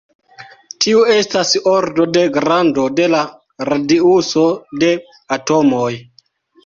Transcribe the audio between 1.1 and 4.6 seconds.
estas ordo de grando de la radiuso